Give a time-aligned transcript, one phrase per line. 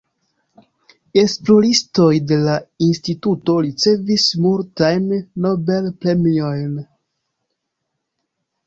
[1.23, 2.57] Esploristoj de la
[2.87, 5.07] Instituto ricevis multajn
[5.47, 6.75] Nobel-premiojn.